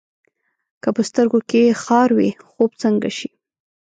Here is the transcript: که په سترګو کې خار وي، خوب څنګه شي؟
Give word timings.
که 0.83 0.89
په 0.95 1.01
سترګو 1.09 1.39
کې 1.49 1.77
خار 1.83 2.09
وي، 2.17 2.29
خوب 2.49 2.71
څنګه 2.81 3.09
شي؟ 3.17 3.29